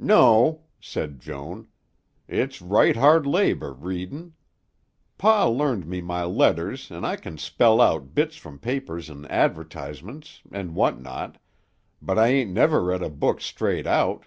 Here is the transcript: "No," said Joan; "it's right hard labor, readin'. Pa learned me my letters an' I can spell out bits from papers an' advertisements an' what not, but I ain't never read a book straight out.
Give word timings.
"No," 0.00 0.62
said 0.80 1.20
Joan; 1.20 1.68
"it's 2.26 2.60
right 2.60 2.96
hard 2.96 3.24
labor, 3.24 3.72
readin'. 3.72 4.32
Pa 5.16 5.46
learned 5.46 5.86
me 5.86 6.00
my 6.00 6.24
letters 6.24 6.90
an' 6.90 7.04
I 7.04 7.14
can 7.14 7.38
spell 7.38 7.80
out 7.80 8.12
bits 8.12 8.34
from 8.34 8.58
papers 8.58 9.08
an' 9.08 9.26
advertisements 9.26 10.42
an' 10.50 10.74
what 10.74 11.00
not, 11.00 11.38
but 12.02 12.18
I 12.18 12.26
ain't 12.26 12.50
never 12.50 12.82
read 12.82 13.00
a 13.00 13.10
book 13.10 13.40
straight 13.40 13.86
out. 13.86 14.26